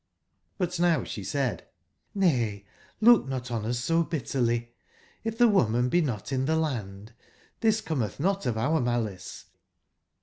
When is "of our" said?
8.47-8.81